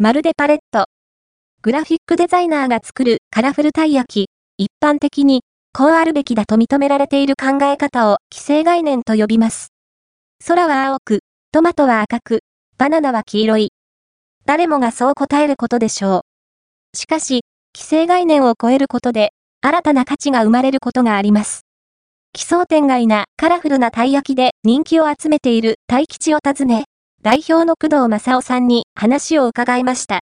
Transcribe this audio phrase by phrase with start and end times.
[0.00, 0.86] まるでパレット。
[1.60, 9.72] グラフィックデザイナーが作るカラフルたい焼き、一般的に、こうあるべきだと認められている考え方を既成概念と呼びます。
[10.46, 11.18] 空は青く、
[11.50, 12.40] トマトは赤く、
[12.78, 13.72] バナナは黄色い。
[14.46, 16.24] 誰もがそう答えることでしょ
[16.94, 16.96] う。
[16.96, 17.40] しかし、
[17.76, 19.30] 既成概念を超えることで、
[19.62, 21.62] 新たな価値が生まれることがあります。
[22.32, 26.84] 奇想天外なカラフルなたい焼きで人気を集めている大吉を訪ね、
[27.20, 30.16] 代表の工藤正夫さんに話を伺いました。